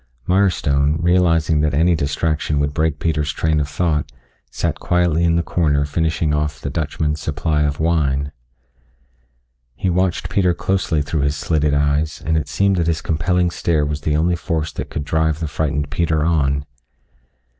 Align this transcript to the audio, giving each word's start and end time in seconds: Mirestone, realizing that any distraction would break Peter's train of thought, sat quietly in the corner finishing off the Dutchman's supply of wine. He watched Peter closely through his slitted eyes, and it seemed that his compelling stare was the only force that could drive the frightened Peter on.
Mirestone, 0.27 0.97
realizing 0.99 1.61
that 1.61 1.75
any 1.75 1.93
distraction 1.95 2.59
would 2.59 2.73
break 2.73 2.97
Peter's 2.97 3.31
train 3.31 3.59
of 3.59 3.69
thought, 3.69 4.11
sat 4.49 4.79
quietly 4.79 5.23
in 5.23 5.35
the 5.35 5.43
corner 5.43 5.85
finishing 5.85 6.33
off 6.33 6.59
the 6.59 6.71
Dutchman's 6.71 7.19
supply 7.21 7.61
of 7.61 7.79
wine. 7.79 8.31
He 9.75 9.91
watched 9.91 10.27
Peter 10.27 10.55
closely 10.55 11.03
through 11.03 11.21
his 11.21 11.35
slitted 11.37 11.75
eyes, 11.75 12.19
and 12.25 12.35
it 12.35 12.47
seemed 12.47 12.77
that 12.77 12.87
his 12.87 13.03
compelling 13.03 13.51
stare 13.51 13.85
was 13.85 14.01
the 14.01 14.17
only 14.17 14.35
force 14.35 14.71
that 14.71 14.89
could 14.89 15.03
drive 15.05 15.39
the 15.39 15.47
frightened 15.47 15.91
Peter 15.91 16.23
on. 16.25 16.65